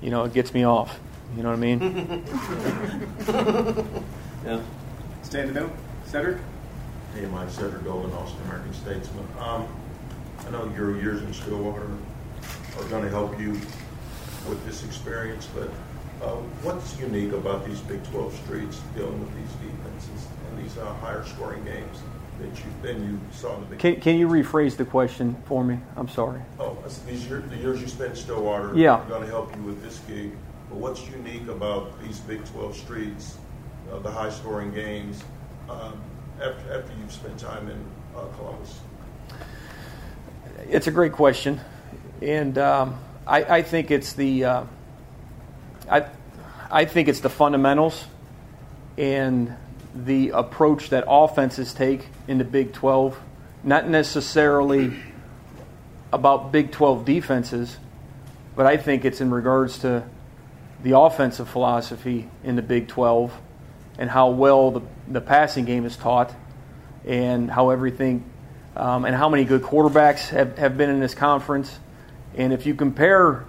you 0.02 0.10
know 0.10 0.24
it 0.24 0.34
gets 0.34 0.54
me 0.54 0.66
off. 0.66 1.00
You 1.36 1.44
know 1.44 1.50
what 1.50 1.58
I 1.58 1.60
mean? 1.60 1.80
yeah. 4.46 4.62
Stay 5.26 5.42
in 5.42 5.48
the 5.48 5.54
middle. 5.54 5.72
Cedric? 6.06 6.38
Hey, 7.16 7.26
Mike 7.26 7.50
Cedric 7.50 7.84
Golden, 7.84 8.14
Austin 8.14 8.40
American 8.46 8.74
Statesman. 8.76 9.28
Um, 9.40 9.68
I 10.46 10.52
know 10.52 10.72
your 10.78 10.96
years 11.02 11.24
in 11.24 11.34
Stillwater 11.34 11.90
are 12.78 12.84
going 12.90 13.04
to 13.04 13.10
help 13.10 13.38
you 13.40 13.54
with 14.48 14.64
this 14.68 14.86
experience, 14.86 15.48
but 15.48 15.72
uh, 16.24 16.36
what's 16.62 17.00
unique 17.00 17.34
about 17.34 17.66
these 17.66 17.80
Big 17.82 18.04
12 18.12 18.36
streets 18.36 18.80
dealing 18.96 19.20
with 19.20 19.36
these 19.36 19.52
defenses 19.68 20.28
and 20.48 20.64
these 20.64 20.78
uh, 20.78 20.94
higher 20.98 21.26
scoring 21.26 21.66
games 21.66 21.98
that 22.40 22.56
you 22.60 22.66
than 22.84 23.04
you 23.04 23.20
saw 23.32 23.56
in 23.56 23.62
the 23.62 23.66
Big 23.66 23.80
can, 23.80 24.00
can 24.00 24.20
you 24.20 24.28
rephrase 24.28 24.78
the 24.78 24.86
question 24.86 25.36
for 25.46 25.64
me? 25.64 25.80
I'm 25.96 26.08
sorry. 26.08 26.42
Oh, 26.60 26.78
these 27.08 27.28
year, 27.28 27.40
the 27.50 27.58
years 27.58 27.82
you 27.82 27.88
spent 27.88 28.12
in 28.12 28.16
Stillwater 28.16 28.74
yeah. 28.76 29.02
are 29.02 29.10
going 29.10 29.24
to 29.24 29.28
help 29.28 29.56
you 29.56 29.64
with 29.64 29.82
this 29.82 29.98
gig. 30.08 30.34
But 30.70 30.78
what's 30.78 31.10
unique 31.10 31.48
about 31.48 32.00
these 32.04 32.20
Big 32.20 32.46
12 32.46 32.76
streets 32.76 33.38
uh, 33.92 34.00
the 34.00 34.12
high 34.12 34.30
scoring 34.30 34.74
games 34.74 35.24
um, 35.70 36.02
after, 36.42 36.74
after 36.74 36.92
you've 37.00 37.12
spent 37.12 37.40
time 37.40 37.70
in 37.70 37.86
uh, 38.16 38.26
Columbus? 38.38 38.80
It's 40.70 40.88
a 40.88 40.92
great 40.92 41.12
question. 41.12 41.60
And 42.22 42.58
um, 42.58 42.98
I, 43.28 43.44
I, 43.44 43.62
think 43.62 43.92
it's 43.92 44.14
the 44.14 44.46
uh, 44.46 44.64
I, 45.90 46.06
I 46.72 46.86
think 46.86 47.08
it's 47.08 47.20
the 47.20 47.30
fundamentals 47.30 48.06
and 48.98 49.54
the 49.94 50.30
approach 50.30 50.90
that 50.90 51.04
offenses 51.08 51.74
take 51.74 52.08
in 52.28 52.38
the 52.38 52.44
Big 52.44 52.74
12, 52.74 53.20
not 53.64 53.88
necessarily 53.88 54.94
about 56.12 56.52
Big 56.52 56.72
12 56.72 57.06
defenses, 57.06 57.78
but 58.56 58.66
I 58.66 58.78
think 58.78 59.06
it's 59.06 59.22
in 59.22 59.32
regards 59.32 59.80
to 59.80 60.04
the 60.84 60.98
offensive 60.98 61.50
philosophy 61.50 62.30
in 62.44 62.56
the 62.56 62.62
Big 62.62 62.88
12 62.88 63.34
and 63.98 64.10
how 64.10 64.30
well 64.30 64.72
the, 64.72 64.82
the 65.08 65.22
passing 65.22 65.66
game 65.66 65.86
is 65.86 65.96
taught 65.96 66.34
and 67.06 67.50
how 67.50 67.70
everything 67.70 68.24
um, 68.76 69.06
and 69.06 69.16
how 69.16 69.30
many 69.30 69.46
good 69.46 69.62
quarterbacks 69.62 70.30
have, 70.30 70.58
have 70.58 70.78
been 70.78 70.90
in 70.90 71.00
this 71.00 71.14
conference. 71.14 71.80
And 72.36 72.52
if 72.52 72.66
you 72.66 72.76
compare, 72.76 73.46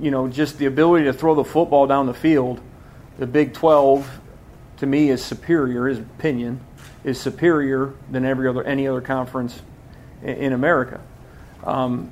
you 0.00 0.10
know, 0.10 0.28
just 0.28 0.58
the 0.58 0.66
ability 0.66 1.04
to 1.04 1.12
throw 1.12 1.34
the 1.34 1.44
football 1.44 1.86
down 1.86 2.06
the 2.06 2.14
field, 2.14 2.60
the 3.18 3.26
Big 3.26 3.52
12 3.52 4.20
to 4.78 4.86
me 4.86 5.10
is 5.10 5.22
superior, 5.22 5.88
his 5.88 5.98
opinion 5.98 6.60
is 7.04 7.20
superior 7.20 7.92
than 8.10 8.24
every 8.24 8.48
other 8.48 8.64
any 8.64 8.88
other 8.88 9.02
conference 9.02 9.60
in, 10.22 10.36
in 10.36 10.52
America. 10.52 11.00
Um, 11.62 12.10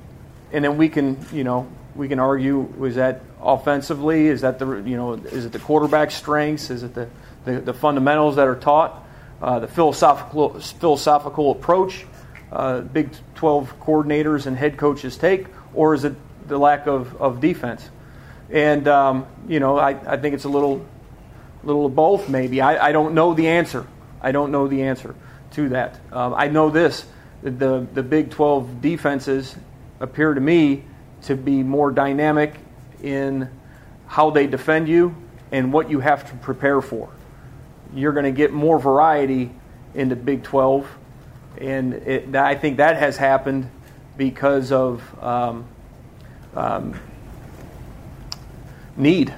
and 0.51 0.63
then 0.63 0.77
we 0.77 0.87
can, 0.89 1.25
you 1.33 1.43
know, 1.43 1.67
we 1.95 2.07
can 2.07 2.19
argue 2.19 2.59
was 2.59 2.95
that 2.95 3.21
offensively? 3.41 4.27
Is 4.27 4.41
that 4.41 4.59
the 4.59 4.77
you 4.77 4.97
know 4.97 5.13
is 5.13 5.45
it 5.45 5.51
the 5.51 5.59
quarterback 5.59 6.11
strengths? 6.11 6.69
Is 6.69 6.83
it 6.83 6.93
the 6.93 7.09
the, 7.45 7.59
the 7.59 7.73
fundamentals 7.73 8.37
that 8.37 8.47
are 8.47 8.55
taught, 8.55 9.05
uh, 9.41 9.59
the 9.59 9.67
philosophical 9.67 10.59
philosophical 10.59 11.51
approach 11.51 12.05
uh, 12.53 12.81
Big 12.81 13.09
12 13.35 13.79
coordinators 13.79 14.45
and 14.45 14.55
head 14.55 14.77
coaches 14.77 15.17
take, 15.17 15.47
or 15.73 15.93
is 15.93 16.03
it 16.03 16.13
the 16.47 16.57
lack 16.57 16.87
of, 16.87 17.19
of 17.21 17.41
defense? 17.41 17.89
And 18.49 18.87
um, 18.87 19.25
you 19.47 19.59
know, 19.59 19.77
I, 19.77 19.89
I 20.13 20.17
think 20.17 20.35
it's 20.35 20.43
a 20.43 20.49
little 20.49 20.85
little 21.63 21.85
of 21.85 21.95
both. 21.95 22.29
Maybe 22.29 22.61
I, 22.61 22.89
I 22.89 22.91
don't 22.91 23.13
know 23.13 23.33
the 23.33 23.47
answer. 23.47 23.87
I 24.21 24.31
don't 24.31 24.51
know 24.51 24.67
the 24.67 24.83
answer 24.83 25.15
to 25.51 25.69
that. 25.69 25.99
Um, 26.11 26.33
I 26.35 26.47
know 26.47 26.69
this 26.69 27.05
the, 27.41 27.85
the 27.93 28.03
Big 28.03 28.29
12 28.29 28.81
defenses 28.81 29.55
appear 29.99 30.33
to 30.33 30.39
me 30.39 30.83
to 31.23 31.35
be 31.35 31.63
more 31.63 31.91
dynamic 31.91 32.55
in 33.01 33.49
how 34.07 34.29
they 34.29 34.47
defend 34.47 34.87
you 34.87 35.15
and 35.51 35.71
what 35.71 35.89
you 35.89 35.99
have 35.99 36.29
to 36.29 36.35
prepare 36.37 36.81
for. 36.81 37.09
You're 37.93 38.13
going 38.13 38.25
to 38.25 38.31
get 38.31 38.51
more 38.51 38.79
variety 38.79 39.51
in 39.93 40.09
the 40.09 40.15
Big 40.15 40.43
12, 40.43 40.87
and 41.59 41.93
it, 41.93 42.35
I 42.35 42.55
think 42.55 42.77
that 42.77 42.97
has 42.97 43.17
happened 43.17 43.69
because 44.17 44.71
of 44.71 45.23
um, 45.23 45.67
um, 46.55 46.99
need. 48.97 49.33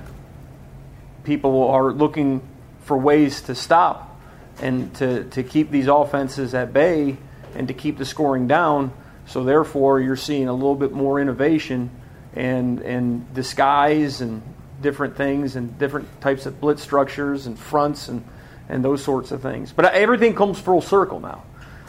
People 1.24 1.68
are 1.70 1.92
looking 1.92 2.42
for 2.82 2.98
ways 2.98 3.42
to 3.42 3.56
stop 3.56 4.20
and 4.62 4.94
to, 4.96 5.26
to 5.32 5.44
keep 5.44 5.72
these 5.72 5.88
offenses 5.88 6.54
at 6.54 6.72
bay 6.72 7.18
and 7.56 7.68
to 7.68 7.74
keep 7.74 7.98
the 7.98 8.06
scoring 8.06 8.48
down. 8.48 8.94
So 9.28 9.44
therefore, 9.44 10.00
you're 10.00 10.16
seeing 10.16 10.48
a 10.48 10.54
little 10.54 10.76
bit 10.76 10.92
more 10.92 11.20
innovation 11.20 11.90
and 12.36 12.80
and 12.82 13.34
disguise 13.34 14.22
and 14.22 14.42
different 14.82 15.16
things 15.16 15.56
and 15.56 15.78
different 15.80 16.22
types 16.22 16.46
of 16.46 16.60
blitz 16.60 16.82
structures 16.82 17.48
and 17.48 17.58
fronts 17.58 18.08
and 18.08 18.24
and 18.70 18.84
those 18.84 19.04
sorts 19.04 19.32
of 19.32 19.42
things. 19.42 19.72
But 19.72 19.94
everything 19.94 20.36
comes 20.36 20.60
full 20.60 20.82
circle 20.82 21.20
now. 21.20 21.44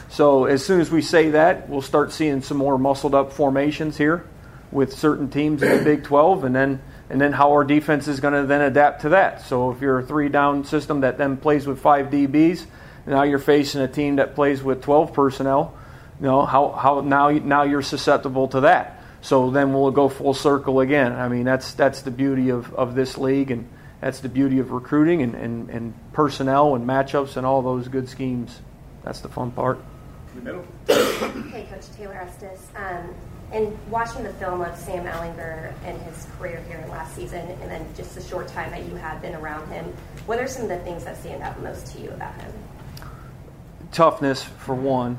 So 0.09 0.45
as 0.45 0.65
soon 0.65 0.79
as 0.79 0.89
we 0.89 1.01
say 1.01 1.31
that, 1.31 1.69
we'll 1.69 1.81
start 1.81 2.11
seeing 2.11 2.41
some 2.41 2.57
more 2.57 2.77
muscled 2.77 3.13
up 3.13 3.33
formations 3.33 3.97
here 3.97 4.25
with 4.71 4.93
certain 4.93 5.29
teams 5.29 5.63
in 5.63 5.77
the 5.77 5.83
Big 5.83 6.03
12, 6.03 6.43
and 6.43 6.55
then 6.55 6.81
and 7.09 7.21
then 7.21 7.31
how 7.31 7.51
our 7.51 7.63
defense 7.63 8.07
is 8.07 8.19
going 8.19 8.33
to 8.33 8.45
then 8.45 8.61
adapt 8.61 9.01
to 9.01 9.09
that. 9.09 9.41
So 9.41 9.71
if 9.71 9.81
you're 9.81 9.99
a 9.99 10.03
three 10.03 10.29
down 10.29 10.65
system 10.65 11.01
that 11.01 11.17
then 11.17 11.37
plays 11.37 11.65
with 11.65 11.79
five 11.79 12.07
DBs, 12.07 12.65
now 13.05 13.23
you're 13.23 13.39
facing 13.39 13.81
a 13.81 13.87
team 13.87 14.17
that 14.17 14.35
plays 14.35 14.61
with 14.61 14.81
12 14.81 15.13
personnel. 15.13 15.77
You 16.19 16.27
know 16.27 16.45
how 16.45 16.71
how 16.71 17.01
now 17.01 17.29
now 17.29 17.63
you're 17.63 17.81
susceptible 17.81 18.47
to 18.49 18.61
that. 18.61 19.01
So 19.21 19.51
then 19.51 19.73
we'll 19.73 19.91
go 19.91 20.09
full 20.09 20.33
circle 20.33 20.79
again. 20.79 21.13
I 21.13 21.27
mean 21.27 21.43
that's 21.43 21.73
that's 21.73 22.01
the 22.01 22.11
beauty 22.11 22.49
of, 22.49 22.73
of 22.73 22.95
this 22.95 23.17
league 23.17 23.51
and 23.51 23.67
that's 24.01 24.19
the 24.19 24.29
beauty 24.29 24.59
of 24.59 24.71
recruiting 24.71 25.23
and, 25.23 25.33
and, 25.35 25.69
and 25.69 25.93
personnel 26.13 26.75
and 26.75 26.87
matchups 26.87 27.35
and 27.35 27.45
all 27.45 27.61
those 27.61 27.87
good 27.87 28.07
schemes. 28.07 28.59
That's 29.03 29.21
the 29.21 29.29
fun 29.29 29.51
part. 29.51 29.79
Hey, 30.43 31.65
Coach 31.69 31.89
Taylor 31.95 32.13
Estes. 32.13 32.67
Um, 32.75 33.15
and 33.51 33.77
watching 33.89 34.23
the 34.23 34.33
film 34.33 34.61
of 34.61 34.75
Sam 34.77 35.05
Ehlinger 35.05 35.73
and 35.85 35.99
his 36.01 36.27
career 36.37 36.63
here 36.67 36.77
in 36.77 36.89
last 36.89 37.15
season, 37.15 37.47
and 37.61 37.71
then 37.71 37.87
just 37.95 38.13
the 38.13 38.21
short 38.21 38.47
time 38.49 38.69
that 38.71 38.83
you 38.85 38.95
have 38.95 39.21
been 39.21 39.35
around 39.35 39.67
him, 39.71 39.85
what 40.25 40.37
are 40.39 40.47
some 40.47 40.63
of 40.63 40.69
the 40.69 40.79
things 40.79 41.05
that 41.05 41.17
stand 41.17 41.41
out 41.41 41.59
most 41.63 41.87
to 41.93 42.01
you 42.01 42.09
about 42.11 42.35
him? 42.41 42.53
Toughness, 43.91 44.43
for 44.43 44.75
one. 44.75 45.17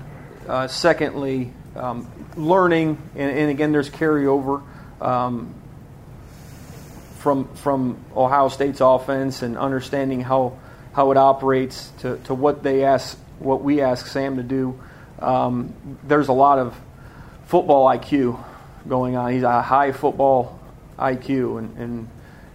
Uh, 0.48 0.66
secondly, 0.66 1.52
um, 1.76 2.10
learning, 2.34 2.96
and, 3.14 3.30
and, 3.30 3.50
again, 3.50 3.70
there's 3.70 3.90
carryover 3.90 4.62
um, 4.98 5.54
from 7.18 7.54
from 7.56 8.02
Ohio 8.16 8.48
State's 8.48 8.80
offense 8.80 9.42
and 9.42 9.58
understanding 9.58 10.22
how 10.22 10.58
how 10.94 11.10
it 11.10 11.18
operates 11.18 11.90
to, 11.98 12.16
to 12.24 12.32
what 12.32 12.62
they 12.62 12.82
ask, 12.82 13.18
what 13.40 13.62
we 13.62 13.82
ask 13.82 14.06
Sam 14.06 14.36
to 14.38 14.42
do. 14.42 14.80
Um, 15.18 15.74
there's 16.04 16.28
a 16.28 16.32
lot 16.32 16.58
of 16.58 16.74
football 17.44 17.86
IQ 17.86 18.42
going 18.88 19.16
on. 19.16 19.32
He's 19.34 19.42
a 19.42 19.60
high 19.60 19.92
football 19.92 20.58
IQ, 20.98 21.58
and, 21.58 21.76
and 21.76 22.08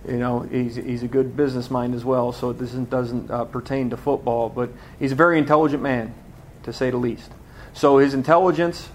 you 0.07 0.17
know 0.17 0.39
he's, 0.39 0.77
he's 0.77 1.03
a 1.03 1.07
good 1.07 1.38
business 1.38 1.69
mind 1.69 1.93
as 1.93 2.03
well. 2.03 2.31
So 2.31 2.53
this 2.53 2.71
doesn't 2.71 3.29
uh, 3.29 3.45
pertain 3.45 3.91
to 3.91 3.97
football, 3.97 4.50
but 4.50 4.71
he's 4.97 5.12
a 5.12 5.15
very 5.15 5.38
intelligent 5.38 5.83
man, 5.83 6.15
to 6.63 6.73
say 6.73 6.89
the 6.89 6.97
least. 6.97 7.29
So 7.74 7.98
his 7.98 8.13
intelligence, 8.13 8.88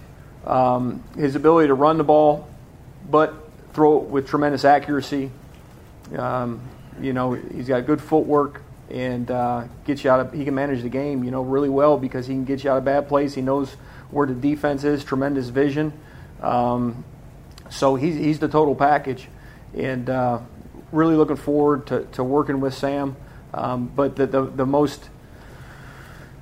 um, 0.47 1.03
his 1.17 1.35
ability 1.35 1.69
to 1.69 1.75
run 1.75 1.99
the 1.99 2.05
ball, 2.05 2.49
but 3.11 3.35
throw 3.73 3.99
it 3.99 4.05
with 4.05 4.29
tremendous 4.29 4.65
accuracy. 4.65 5.31
Um, 6.17 6.61
you 7.01 7.13
know 7.13 7.33
he's 7.33 7.69
got 7.69 7.87
good 7.87 8.01
footwork 8.01 8.63
and 8.91 9.31
uh, 9.31 9.65
get 9.85 10.03
you 10.03 10.11
out 10.11 10.21
of. 10.21 10.33
He 10.33 10.45
can 10.45 10.55
manage 10.55 10.83
the 10.83 10.89
game, 10.89 11.25
you 11.25 11.31
know, 11.31 11.43
really 11.43 11.69
well 11.69 11.99
because 11.99 12.27
he 12.27 12.35
can 12.35 12.45
get 12.45 12.65
you 12.65 12.71
out 12.71 12.79
of 12.79 12.85
bad 12.85 13.09
plays. 13.09 13.35
He 13.35 13.43
knows 13.43 13.75
where 14.11 14.27
the 14.27 14.35
defense 14.35 14.85
is. 14.85 15.05
Tremendous 15.05 15.49
vision. 15.49 15.93
Um, 16.41 17.05
so 17.71 17.97
he's 17.97 18.15
he's 18.17 18.39
the 18.39 18.49
total 18.49 18.75
package, 18.75 19.29
and 19.75 20.09
uh, 20.09 20.41
really 20.93 21.17
looking 21.17 21.37
forward 21.37 21.87
to, 21.89 22.05
to 22.13 22.25
working 22.25 22.61
with 22.61 22.75
Sam. 22.75 23.17
Um, 23.53 23.91
but 23.95 24.17
the, 24.17 24.27
the 24.27 24.43
the 24.43 24.67
most 24.67 25.09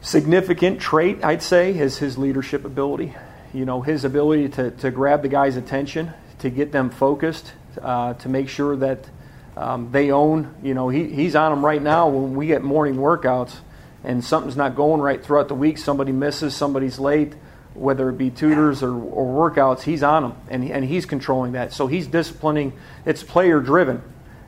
significant 0.07 0.81
trait 0.81 1.25
I'd 1.25 1.43
say 1.43 1.77
is 1.77 1.99
his 1.99 2.17
leadership 2.17 2.65
ability. 2.65 3.15
You 3.53 3.65
know, 3.65 3.83
his 3.83 4.05
ability 4.05 4.51
to 4.51 4.71
to 4.71 4.91
grab 4.91 5.23
the 5.23 5.29
guy's 5.29 5.57
attention, 5.57 6.13
to 6.39 6.51
get 6.51 6.71
them 6.73 6.91
focused, 6.91 7.53
uh, 7.83 8.15
to 8.15 8.29
make 8.29 8.49
sure 8.49 8.77
that 8.77 9.09
um, 9.57 9.91
they 9.91 10.11
own. 10.11 10.55
You 10.63 10.75
know, 10.75 10.89
he, 10.89 11.09
he's 11.09 11.35
on 11.35 11.51
them 11.51 11.65
right 11.65 11.83
now 11.83 12.09
when 12.09 12.37
we 12.37 12.47
get 12.47 12.63
morning 12.63 12.97
workouts 12.97 13.57
and 14.05 14.25
something's 14.25 14.57
not 14.57 14.77
going 14.77 15.01
right 15.01 15.23
throughout 15.23 15.49
the 15.49 15.55
week. 15.55 15.79
Somebody 15.79 16.13
misses, 16.13 16.55
somebody's 16.55 16.99
late, 16.99 17.35
whether 17.75 18.09
it 18.09 18.17
be 18.17 18.31
tutors 18.31 18.83
or, 18.83 18.95
or 18.95 19.51
workouts. 19.51 19.83
He's 19.83 20.03
on 20.03 20.23
them 20.23 20.37
and, 20.49 20.71
and 20.71 20.85
he's 20.85 21.07
controlling 21.07 21.53
that. 21.53 21.73
So 21.73 21.89
he's 21.89 22.07
disciplining. 22.07 22.73
It's 23.05 23.25
player 23.25 23.61
driven, 23.61 24.03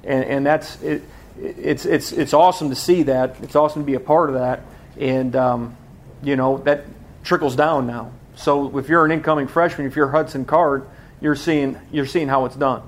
and, 0.04 0.24
and 0.24 0.46
that's 0.46 0.80
it. 0.82 1.02
It's 1.40 1.84
it's 1.86 2.10
it's 2.12 2.34
awesome 2.34 2.68
to 2.70 2.76
see 2.76 3.04
that. 3.04 3.36
It's 3.42 3.54
awesome 3.54 3.82
to 3.82 3.86
be 3.86 3.94
a 3.94 4.00
part 4.00 4.28
of 4.28 4.34
that, 4.34 4.62
and 4.98 5.34
um, 5.36 5.76
you 6.22 6.36
know 6.36 6.58
that 6.58 6.84
trickles 7.22 7.56
down 7.56 7.86
now. 7.86 8.12
So 8.36 8.78
if 8.78 8.88
you're 8.88 9.04
an 9.04 9.10
incoming 9.10 9.48
freshman, 9.48 9.86
if 9.86 9.96
you're 9.96 10.10
Hudson 10.10 10.44
Card, 10.44 10.88
you're 11.20 11.36
seeing 11.36 11.78
you're 11.92 12.06
seeing 12.06 12.28
how 12.28 12.44
it's 12.44 12.56
done, 12.56 12.82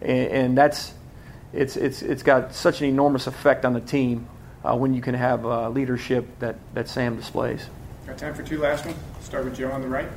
and, 0.00 0.28
and 0.28 0.58
that's 0.58 0.94
it's, 1.52 1.76
it's, 1.76 2.02
it's 2.02 2.22
got 2.22 2.54
such 2.54 2.80
an 2.80 2.88
enormous 2.88 3.26
effect 3.26 3.64
on 3.64 3.72
the 3.72 3.80
team 3.80 4.28
uh, 4.64 4.76
when 4.76 4.94
you 4.94 5.02
can 5.02 5.14
have 5.14 5.44
uh, 5.44 5.68
leadership 5.68 6.26
that, 6.38 6.56
that 6.74 6.88
Sam 6.88 7.16
displays. 7.16 7.66
Got 8.06 8.18
time 8.18 8.34
for 8.34 8.42
two 8.42 8.58
last 8.58 8.86
ones? 8.86 8.98
Start 9.20 9.44
with 9.44 9.56
Joe 9.56 9.70
on 9.70 9.82
the 9.82 9.88
right. 9.88 10.08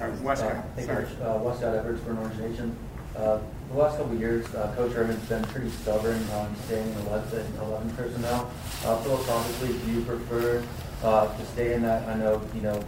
All 0.00 0.08
right, 0.08 0.20
Westcott. 0.20 0.56
Uh, 0.56 0.62
hey, 0.76 0.86
Coach. 0.86 1.08
Uh, 1.20 1.38
Westcott 1.42 1.74
Eberts 1.74 2.04
Burnt 2.04 2.18
Orange 2.18 2.38
Nation. 2.38 2.76
Uh, 3.16 3.38
the 3.70 3.78
last 3.78 3.96
couple 3.96 4.12
of 4.12 4.20
years, 4.20 4.44
uh, 4.54 4.72
Coach 4.76 4.92
Herman's 4.92 5.24
been 5.28 5.42
pretty 5.44 5.70
stubborn 5.70 6.22
on 6.30 6.54
staying 6.66 6.92
11, 7.06 7.54
11 7.60 7.90
personnel. 7.90 8.50
Uh, 8.84 8.96
philosophically, 8.98 9.78
do 9.78 9.92
you 9.92 10.04
prefer 10.04 10.64
uh, 11.02 11.36
to 11.36 11.46
stay 11.46 11.74
in 11.74 11.82
that? 11.82 12.08
I 12.08 12.14
know, 12.14 12.42
you 12.54 12.60
know, 12.60 12.84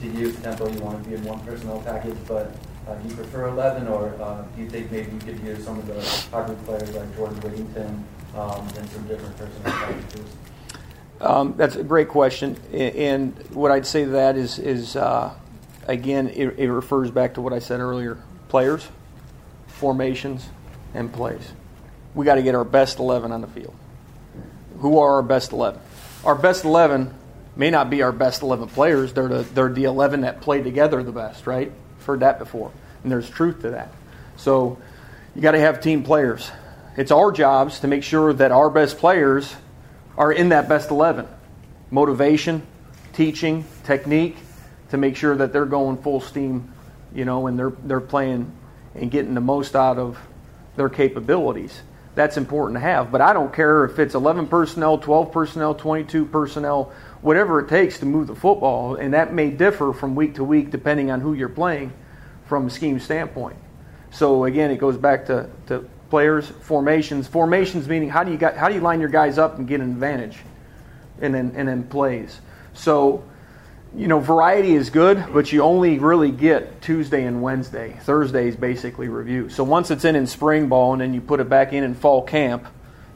to 0.00 0.06
use 0.06 0.36
tempo, 0.40 0.70
you 0.70 0.80
want 0.80 1.02
to 1.02 1.08
be 1.08 1.16
in 1.16 1.24
one 1.24 1.40
personnel 1.40 1.80
package, 1.82 2.16
but 2.26 2.54
uh, 2.88 2.94
do 2.94 3.08
you 3.08 3.14
prefer 3.14 3.48
11, 3.48 3.88
or 3.88 4.14
uh, 4.20 4.42
do 4.56 4.62
you 4.62 4.70
think 4.70 4.90
maybe 4.90 5.12
you 5.12 5.18
could 5.18 5.40
use 5.40 5.64
some 5.64 5.78
of 5.78 5.86
the 5.86 6.00
hybrid 6.34 6.64
players 6.64 6.94
like 6.94 7.14
Jordan 7.16 7.40
Whittington 7.40 8.04
um, 8.34 8.66
and 8.76 8.88
some 8.88 9.06
different 9.06 9.36
personnel 9.36 9.72
packages? 9.72 10.36
Um, 11.20 11.54
that's 11.58 11.76
a 11.76 11.84
great 11.84 12.08
question, 12.08 12.56
and 12.72 13.36
what 13.50 13.70
I'd 13.70 13.86
say 13.86 14.04
to 14.04 14.10
that 14.12 14.36
is, 14.38 14.58
is 14.58 14.96
again, 15.86 16.28
it, 16.28 16.58
it, 16.58 16.72
refers 16.72 17.10
back 17.10 17.34
to 17.34 17.42
what 17.42 17.52
I 17.52 17.58
said 17.58 17.80
earlier: 17.80 18.16
players, 18.48 18.88
formations, 19.80 20.48
and 20.94 21.12
plays. 21.12 21.52
We 22.14 22.24
got 22.24 22.36
to 22.36 22.42
get 22.42 22.54
our 22.54 22.64
best 22.64 22.98
eleven 22.98 23.32
on 23.32 23.40
the 23.40 23.46
field. 23.46 23.74
Who 24.78 24.98
are 24.98 25.16
our 25.16 25.22
best 25.22 25.52
eleven? 25.52 25.80
Our 26.24 26.34
best 26.34 26.64
eleven 26.64 27.14
may 27.56 27.70
not 27.70 27.90
be 27.90 28.02
our 28.02 28.12
best 28.12 28.42
eleven 28.42 28.68
players. 28.68 29.12
They're 29.12 29.28
the 29.28 29.42
they're 29.42 29.72
the 29.72 29.84
eleven 29.84 30.20
that 30.20 30.40
play 30.40 30.62
together 30.62 31.02
the 31.02 31.12
best, 31.12 31.46
right? 31.46 31.72
I've 31.98 32.04
heard 32.04 32.20
that 32.20 32.38
before, 32.38 32.70
and 33.02 33.10
there's 33.10 33.28
truth 33.28 33.62
to 33.62 33.70
that. 33.70 33.92
So 34.36 34.78
you 35.34 35.42
got 35.42 35.52
to 35.52 35.60
have 35.60 35.80
team 35.80 36.02
players. 36.02 36.50
It's 36.96 37.10
our 37.10 37.32
jobs 37.32 37.80
to 37.80 37.88
make 37.88 38.02
sure 38.02 38.32
that 38.32 38.52
our 38.52 38.68
best 38.68 38.98
players 38.98 39.54
are 40.16 40.32
in 40.32 40.50
that 40.50 40.68
best 40.68 40.90
11. 40.90 41.26
Motivation, 41.90 42.66
teaching, 43.12 43.64
technique, 43.84 44.36
to 44.90 44.96
make 44.96 45.16
sure 45.16 45.36
that 45.36 45.52
they're 45.52 45.66
going 45.66 45.98
full 45.98 46.20
steam, 46.20 46.72
you 47.14 47.24
know, 47.24 47.46
and 47.46 47.58
they're, 47.58 47.72
they're 47.84 48.00
playing 48.00 48.52
and 49.00 49.10
getting 49.10 49.34
the 49.34 49.40
most 49.40 49.74
out 49.74 49.98
of 49.98 50.18
their 50.76 50.88
capabilities. 50.88 51.82
That's 52.14 52.36
important 52.36 52.76
to 52.76 52.80
have. 52.80 53.12
But 53.12 53.20
I 53.20 53.32
don't 53.32 53.52
care 53.52 53.84
if 53.84 53.98
it's 53.98 54.14
11 54.14 54.48
personnel, 54.48 54.98
12 54.98 55.32
personnel, 55.32 55.74
22 55.74 56.26
personnel, 56.26 56.92
whatever 57.22 57.60
it 57.60 57.68
takes 57.68 58.00
to 58.00 58.06
move 58.06 58.26
the 58.26 58.34
football, 58.34 58.96
and 58.96 59.14
that 59.14 59.32
may 59.32 59.50
differ 59.50 59.92
from 59.92 60.14
week 60.14 60.34
to 60.36 60.44
week 60.44 60.70
depending 60.70 61.10
on 61.10 61.20
who 61.20 61.34
you're 61.34 61.48
playing 61.48 61.92
from 62.46 62.66
a 62.66 62.70
scheme 62.70 62.98
standpoint. 62.98 63.56
So 64.10 64.44
again, 64.44 64.70
it 64.70 64.78
goes 64.78 64.96
back 64.96 65.26
to, 65.26 65.48
to 65.68 65.88
players, 66.10 66.48
formations. 66.48 67.28
Formations 67.28 67.88
meaning 67.88 68.08
how 68.08 68.24
do 68.24 68.32
you 68.32 68.38
got, 68.38 68.56
how 68.56 68.68
do 68.68 68.74
you 68.74 68.80
line 68.80 69.00
your 69.00 69.08
guys 69.08 69.38
up 69.38 69.58
and 69.58 69.68
get 69.68 69.80
an 69.80 69.90
advantage, 69.90 70.38
and 71.20 71.32
then 71.34 71.52
and 71.54 71.68
then 71.68 71.84
plays. 71.84 72.40
So 72.74 73.24
you 73.96 74.06
know, 74.06 74.20
variety 74.20 74.74
is 74.74 74.90
good, 74.90 75.32
but 75.32 75.52
you 75.52 75.62
only 75.62 75.98
really 75.98 76.30
get 76.30 76.80
Tuesday 76.80 77.24
and 77.24 77.42
Wednesday. 77.42 77.96
Thursday 78.02 78.48
is 78.48 78.56
basically 78.56 79.08
review. 79.08 79.48
So 79.48 79.64
once 79.64 79.90
it's 79.90 80.04
in 80.04 80.14
in 80.14 80.26
spring 80.26 80.68
ball 80.68 80.92
and 80.92 81.02
then 81.02 81.12
you 81.12 81.20
put 81.20 81.40
it 81.40 81.48
back 81.48 81.72
in 81.72 81.82
in 81.82 81.94
fall 81.94 82.22
camp, 82.22 82.66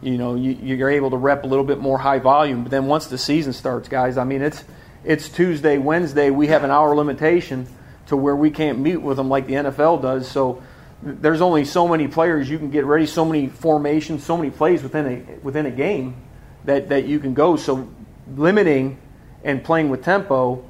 you 0.03 0.19
know, 0.19 0.35
you, 0.35 0.53
you're 0.53 0.91
able 0.91 1.11
to 1.11 1.17
rep 1.17 1.45
a 1.45 1.47
little 1.47 1.65
bit 1.65 1.79
more 1.79 1.99
high 1.99 2.19
volume. 2.19 2.65
But 2.65 2.71
then 2.71 2.87
once 2.87 3.07
the 3.07 3.19
season 3.19 3.53
starts, 3.53 3.89
guys, 3.89 4.19
I 4.19 4.25
mean, 4.25 4.43
it's 4.43 4.65
it's 5.05 5.29
Tuesday, 5.29 5.79
Wednesday, 5.79 6.31
we 6.31 6.49
have 6.49 6.65
an 6.65 6.71
hour 6.71 6.95
limitation 6.97 7.69
to 8.07 8.17
where 8.17 8.35
we 8.35 8.51
can't 8.51 8.79
meet 8.79 8.97
with 8.97 9.17
them 9.17 9.29
like 9.29 9.47
the 9.47 9.55
NFL 9.55 10.03
does. 10.03 10.29
So 10.29 10.63
there's 11.03 11.41
only 11.41 11.65
so 11.67 11.87
many 11.87 12.09
players 12.09 12.49
you 12.51 12.59
can 12.59 12.71
get 12.71 12.85
ready, 12.85 13.07
so 13.07 13.25
many 13.25 13.49
formations, 13.49 14.25
so 14.25 14.37
many 14.37 14.51
plays 14.51 14.83
within 14.83 15.07
a 15.07 15.39
within 15.45 15.67
a 15.67 15.71
game 15.71 16.17
that, 16.65 16.89
that 16.89 17.07
you 17.07 17.21
can 17.21 17.35
go. 17.35 17.57
So 17.57 17.89
limiting 18.35 18.99
and 19.45 19.63
playing 19.63 19.91
with 19.91 20.03
tempo 20.03 20.65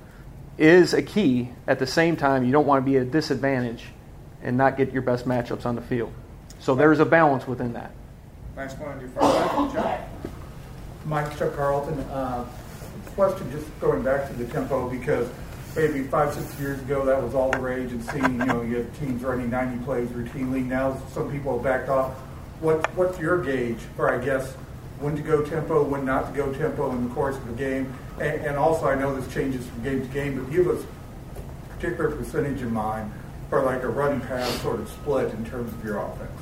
is 0.59 0.93
a 0.93 1.03
key. 1.03 1.51
At 1.67 1.79
the 1.79 1.87
same 1.87 2.17
time, 2.17 2.45
you 2.45 2.53
don't 2.53 2.67
want 2.67 2.85
to 2.85 2.91
be 2.91 2.97
at 2.97 3.03
a 3.03 3.07
disadvantage 3.07 3.87
and 4.43 4.57
not 4.57 4.77
get 4.77 4.93
your 4.93 5.03
best 5.03 5.27
matchups 5.27 5.65
on 5.65 5.75
the 5.77 5.83
field. 5.83 6.13
So 6.59 6.75
there's 6.75 7.01
a 7.01 7.05
balance 7.05 7.47
within 7.47 7.73
that. 7.73 7.93
Last 8.57 8.79
one 8.79 8.91
on 8.91 9.01
your 9.01 9.09
far 9.11 9.63
left, 9.63 9.75
Chuck. 9.75 10.01
Mike 11.07 11.39
Chuck 11.39 11.55
Carlton. 11.57 11.99
Uh, 12.01 12.45
question 13.15 13.51
just 13.53 13.67
going 13.81 14.03
back 14.03 14.27
to 14.29 14.35
the 14.35 14.45
tempo 14.47 14.91
because 14.91 15.29
maybe 15.77 16.03
five, 16.05 16.35
six 16.35 16.59
years 16.59 16.81
ago 16.81 17.05
that 17.05 17.21
was 17.23 17.35
all 17.35 17.51
the 17.51 17.59
rage 17.59 17.93
and 17.93 18.03
seeing, 18.05 18.41
you 18.41 18.47
know, 18.47 18.63
you 18.63 18.77
have 18.77 18.99
teams 18.99 19.23
running 19.23 19.51
90 19.51 19.85
plays 19.85 20.09
routinely. 20.09 20.65
Now 20.65 21.01
some 21.13 21.31
people 21.31 21.55
have 21.55 21.63
backed 21.63 21.89
off. 21.89 22.13
What, 22.61 22.93
what's 22.97 23.19
your 23.19 23.43
gauge 23.43 23.79
or 23.99 24.13
I 24.13 24.25
guess, 24.25 24.55
when 25.05 25.15
to 25.15 25.23
go 25.23 25.45
tempo, 25.45 25.85
when 25.85 26.07
not 26.07 26.33
to 26.33 26.37
go 26.37 26.51
tempo 26.55 26.91
in 26.93 27.07
the 27.07 27.15
course 27.15 27.37
of 27.37 27.47
the 27.47 27.53
game? 27.53 27.93
And, 28.19 28.41
and 28.47 28.57
also, 28.57 28.87
I 28.87 28.95
know 28.95 29.15
this 29.15 29.33
changes 29.33 29.67
from 29.67 29.83
game 29.83 30.01
to 30.01 30.09
game, 30.09 30.43
but 30.43 30.51
give 30.51 30.67
us 30.67 30.83
a 30.83 31.75
particular 31.75 32.11
percentage 32.11 32.63
in 32.63 32.73
mind 32.73 33.13
for 33.51 33.63
like 33.63 33.83
a 33.83 33.89
run 33.89 34.23
pass 34.23 34.49
sort 34.63 34.81
of 34.81 34.89
split 34.89 35.33
in 35.35 35.45
terms 35.45 35.71
of 35.73 35.85
your 35.85 35.99
offense. 35.99 36.41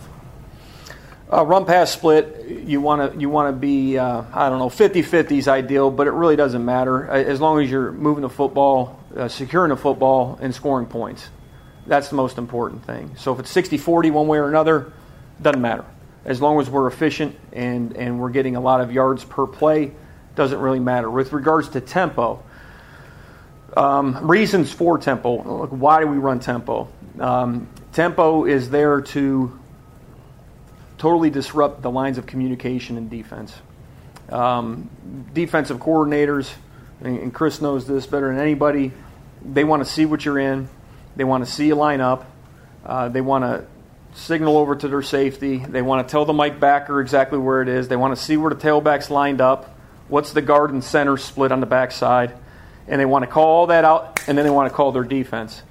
Uh, 1.32 1.44
run 1.44 1.64
pass 1.64 1.90
split, 1.90 2.46
you 2.46 2.80
want 2.80 3.12
to 3.12 3.18
you 3.18 3.28
want 3.28 3.52
to 3.52 3.58
be 3.58 3.98
uh, 3.98 4.22
I 4.32 4.48
don't 4.50 4.58
know 4.58 4.68
50-50 4.68 5.38
is 5.38 5.48
ideal, 5.48 5.90
but 5.90 6.06
it 6.06 6.10
really 6.10 6.36
doesn't 6.36 6.64
matter 6.64 7.08
as 7.08 7.40
long 7.40 7.60
as 7.62 7.70
you're 7.70 7.90
moving 7.90 8.22
the 8.22 8.28
football, 8.28 9.00
uh, 9.16 9.28
securing 9.28 9.70
the 9.70 9.76
football, 9.76 10.38
and 10.40 10.54
scoring 10.54 10.86
points. 10.86 11.30
That's 11.86 12.10
the 12.10 12.16
most 12.16 12.38
important 12.38 12.84
thing. 12.84 13.16
So 13.16 13.32
if 13.32 13.40
it's 13.40 13.52
60-40 13.52 14.12
one 14.12 14.28
way 14.28 14.38
or 14.38 14.48
another, 14.48 14.92
doesn't 15.40 15.60
matter. 15.60 15.84
As 16.24 16.40
long 16.40 16.60
as 16.60 16.70
we're 16.70 16.86
efficient 16.86 17.36
and 17.52 17.96
and 17.96 18.20
we're 18.20 18.30
getting 18.30 18.56
a 18.56 18.60
lot 18.60 18.80
of 18.80 18.92
yards 18.92 19.24
per 19.24 19.46
play, 19.46 19.92
doesn't 20.34 20.58
really 20.58 20.80
matter. 20.80 21.10
With 21.10 21.32
regards 21.32 21.70
to 21.70 21.80
tempo, 21.80 22.42
um, 23.76 24.26
reasons 24.26 24.72
for 24.72 24.98
tempo. 24.98 25.66
Why 25.66 26.00
do 26.00 26.06
we 26.06 26.18
run 26.18 26.40
tempo? 26.40 26.88
Um, 27.18 27.68
tempo 27.92 28.44
is 28.44 28.70
there 28.70 29.00
to 29.00 29.58
totally 30.98 31.30
disrupt 31.30 31.82
the 31.82 31.90
lines 31.90 32.18
of 32.18 32.26
communication 32.26 32.96
in 32.96 33.08
defense. 33.08 33.54
Um, 34.28 34.88
defensive 35.34 35.78
coordinators, 35.78 36.50
and 37.00 37.34
Chris 37.34 37.60
knows 37.60 37.86
this 37.86 38.06
better 38.06 38.28
than 38.28 38.38
anybody, 38.38 38.92
they 39.44 39.64
want 39.64 39.84
to 39.84 39.90
see 39.90 40.06
what 40.06 40.24
you're 40.24 40.38
in. 40.38 40.68
They 41.16 41.24
want 41.24 41.44
to 41.44 41.50
see 41.50 41.66
you 41.66 41.74
line 41.74 42.00
up. 42.00 42.30
Uh, 42.84 43.08
they 43.08 43.20
want 43.20 43.44
to 43.44 43.66
signal 44.14 44.56
over 44.56 44.76
to 44.76 44.88
their 44.88 45.02
safety. 45.02 45.58
They 45.58 45.82
want 45.82 46.06
to 46.06 46.10
tell 46.10 46.24
the 46.24 46.32
Mike 46.32 46.60
backer 46.60 47.00
exactly 47.00 47.38
where 47.38 47.62
it 47.62 47.68
is. 47.68 47.88
They 47.88 47.96
want 47.96 48.16
to 48.16 48.22
see 48.22 48.36
where 48.36 48.52
the 48.52 48.60
tailback's 48.60 49.10
lined 49.10 49.40
up. 49.40 49.78
What's 50.08 50.32
the 50.32 50.42
guard 50.42 50.70
and 50.70 50.82
center 50.82 51.16
split 51.16 51.52
on 51.52 51.60
the 51.60 51.66
backside? 51.66 52.34
And 52.86 53.00
they 53.00 53.06
want 53.06 53.24
to 53.24 53.30
call 53.30 53.46
all 53.46 53.66
that 53.68 53.84
out, 53.84 54.20
and 54.26 54.36
then 54.36 54.44
they 54.44 54.50
want 54.50 54.70
to 54.70 54.74
call 54.74 54.92
their 54.92 55.04
defense. 55.04 55.62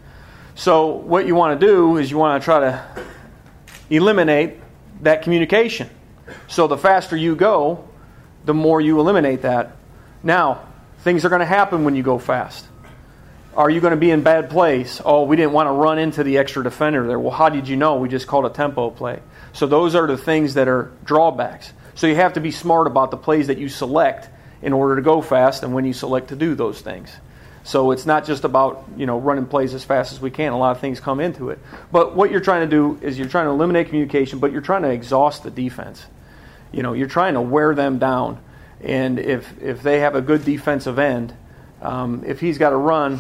So, 0.56 0.88
what 0.88 1.26
you 1.26 1.36
want 1.36 1.60
to 1.60 1.66
do 1.66 1.98
is 1.98 2.10
you 2.10 2.18
want 2.18 2.42
to 2.42 2.46
try 2.46 2.60
to 2.62 3.06
eliminate 3.90 4.58
that 5.02 5.22
communication. 5.22 5.90
So 6.48 6.68
the 6.68 6.78
faster 6.78 7.16
you 7.16 7.36
go, 7.36 7.88
the 8.46 8.54
more 8.54 8.82
you 8.82 9.00
eliminate 9.00 9.44
that. 9.44 9.76
Now, 10.24 10.68
things 11.00 11.26
are 11.26 11.30
going 11.30 11.40
to 11.40 11.46
happen 11.46 11.84
when 11.84 11.96
you 11.96 12.04
go 12.04 12.18
fast. 12.18 12.66
Are 13.56 13.70
you 13.70 13.82
going 13.82 13.92
to 13.92 13.98
be 13.98 14.12
in 14.12 14.24
bad 14.24 14.50
place? 14.50 15.02
Oh, 15.04 15.26
we 15.26 15.36
didn't 15.36 15.52
want 15.52 15.68
to 15.68 15.72
run 15.72 16.00
into 16.00 16.24
the 16.24 16.38
extra 16.38 16.64
defender 16.64 17.06
there. 17.06 17.20
Well, 17.20 17.32
how 17.32 17.50
did 17.50 17.68
you 17.68 17.76
know? 17.76 17.98
We 17.98 18.08
just 18.08 18.26
called 18.26 18.46
a 18.46 18.50
tempo 18.50 18.90
play. 18.92 19.20
So 19.52 19.68
those 19.68 19.94
are 19.94 20.08
the 20.08 20.18
things 20.18 20.54
that 20.54 20.70
are 20.70 20.92
drawbacks. 21.04 21.74
So 21.96 22.08
you 22.08 22.16
have 22.16 22.34
to 22.34 22.40
be 22.40 22.52
smart 22.52 22.88
about 22.88 23.12
the 23.12 23.18
plays 23.18 23.48
that 23.48 23.58
you 23.58 23.68
select 23.68 24.30
in 24.62 24.72
order 24.72 24.96
to 24.96 25.02
go 25.02 25.22
fast 25.22 25.64
and 25.64 25.74
when 25.74 25.84
you 25.84 25.92
select 25.92 26.30
to 26.30 26.38
do 26.38 26.56
those 26.56 26.80
things. 26.80 27.12
So 27.64 27.92
it's 27.92 28.06
not 28.06 28.26
just 28.26 28.46
about 28.46 28.86
you 28.96 29.06
know 29.06 29.20
running 29.20 29.46
plays 29.46 29.74
as 29.74 29.84
fast 29.84 30.14
as 30.14 30.22
we 30.22 30.32
can. 30.32 30.54
A 30.54 30.58
lot 30.58 30.72
of 30.72 30.80
things 30.80 31.00
come 31.00 31.20
into 31.20 31.50
it. 31.50 31.60
But 31.92 32.16
what 32.16 32.32
you're 32.32 32.40
trying 32.40 32.68
to 32.68 32.76
do 32.76 33.00
is 33.06 33.20
you're 33.20 33.28
trying 33.28 33.46
to 33.46 33.52
eliminate 33.52 33.88
communication, 33.88 34.40
but 34.40 34.52
you're 34.52 34.62
trying 34.62 34.82
to 34.84 34.90
exhaust 34.90 35.44
the 35.44 35.52
defense. 35.52 36.04
You 36.72 36.84
know, 36.84 36.94
you're 36.94 37.08
trying 37.08 37.36
to 37.36 37.42
wear 37.42 37.76
them 37.76 38.00
down. 38.00 38.42
And 38.80 39.20
if 39.20 39.62
if 39.62 39.84
they 39.84 40.00
have 40.00 40.16
a 40.16 40.22
good 40.22 40.44
defensive 40.44 40.98
end, 40.98 41.36
um, 41.82 42.24
if 42.26 42.40
he's 42.40 42.58
got 42.58 42.72
to 42.72 42.78
run 42.78 43.20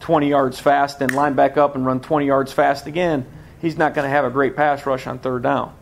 20 0.00 0.28
yards 0.28 0.58
fast 0.58 1.00
and 1.00 1.12
line 1.12 1.34
back 1.34 1.56
up 1.56 1.74
and 1.74 1.86
run 1.86 2.00
20 2.00 2.26
yards 2.26 2.52
fast 2.52 2.86
again, 2.86 3.26
he's 3.60 3.76
not 3.76 3.94
going 3.94 4.04
to 4.04 4.10
have 4.10 4.24
a 4.24 4.30
great 4.30 4.56
pass 4.56 4.84
rush 4.86 5.06
on 5.06 5.18
third 5.18 5.42
down. 5.42 5.74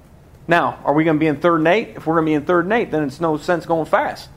Now, 0.47 0.81
are 0.85 0.95
we 0.95 1.05
going 1.05 1.17
to 1.17 1.21
be 1.21 1.27
in 1.27 1.41
third 1.41 1.59
and 1.59 1.69
eight? 1.69 1.91
If 1.97 2.07
we're 2.07 2.15
going 2.15 2.27
to 2.27 2.31
be 2.31 2.35
in 2.35 2.45
third 2.45 2.65
and 2.65 2.73
eight, 2.73 2.91
then 2.91 3.05
it's 3.05 3.21
no 3.21 3.37
sense 3.37 3.67
going 3.67 3.87
fast. 3.87 4.29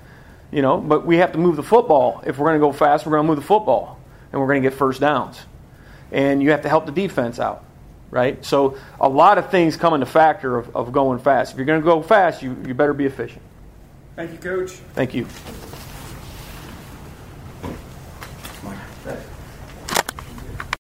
You 0.52 0.62
know, 0.62 0.78
but 0.78 1.06
we 1.06 1.18
have 1.18 1.32
to 1.32 1.38
move 1.38 1.56
the 1.56 1.64
football. 1.64 2.22
If 2.26 2.38
we're 2.38 2.48
going 2.48 2.60
to 2.60 2.66
go 2.66 2.74
fast, 2.74 3.06
we're 3.06 3.14
going 3.14 3.24
to 3.24 3.28
move 3.28 3.38
the 3.38 3.48
football, 3.48 3.98
and 4.32 4.42
we're 4.42 4.48
going 4.48 4.62
to 4.62 4.70
get 4.70 4.78
first 4.78 5.00
downs. 5.00 5.40
And 6.12 6.44
you 6.44 6.52
have 6.52 6.64
to 6.64 6.70
help 6.70 6.86
the 6.86 6.92
defense 6.92 7.40
out, 7.40 7.64
right? 8.10 8.44
So 8.44 8.78
a 9.00 9.08
lot 9.08 9.38
of 9.38 9.50
things 9.50 9.78
come 9.78 9.94
into 9.94 10.06
factor 10.06 10.58
of, 10.58 10.76
of 10.76 10.92
going 10.92 11.20
fast. 11.20 11.54
If 11.54 11.58
you're 11.58 11.66
going 11.66 11.80
to 11.80 11.86
go 11.86 12.02
fast, 12.02 12.42
you, 12.42 12.58
you 12.68 12.74
better 12.74 12.94
be 12.94 13.06
efficient. 13.06 13.42
Thank 14.18 14.34
you, 14.34 14.38
Coach. 14.38 14.72
Thank 14.94 15.14
you. 15.14 15.26